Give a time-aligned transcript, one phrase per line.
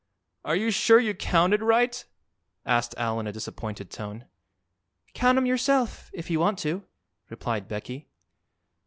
[0.43, 2.03] "Are you sure you counted right?"
[2.65, 4.25] asked Al in a disappointed tone.
[5.13, 6.83] "Count 'em yourself, if you want to,"
[7.29, 8.07] replied Becky.